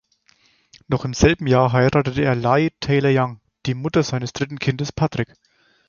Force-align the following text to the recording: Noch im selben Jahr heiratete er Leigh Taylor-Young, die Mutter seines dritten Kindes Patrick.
Noch 0.87 1.05
im 1.05 1.13
selben 1.13 1.45
Jahr 1.45 1.73
heiratete 1.73 2.23
er 2.23 2.33
Leigh 2.33 2.71
Taylor-Young, 2.79 3.39
die 3.67 3.75
Mutter 3.75 4.01
seines 4.01 4.33
dritten 4.33 4.57
Kindes 4.57 4.91
Patrick. 4.91 5.35